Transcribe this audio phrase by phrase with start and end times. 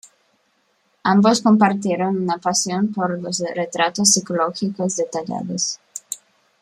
[1.03, 5.77] Ambos compartieron una pasión por los retratos psicológicos detallados.